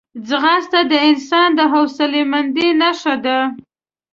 ځغاسته 0.27 0.79
د 0.91 0.93
انسان 1.09 1.49
د 1.57 1.59
حوصلهمندۍ 1.71 2.69
نښه 2.81 3.15
ده 3.25 3.37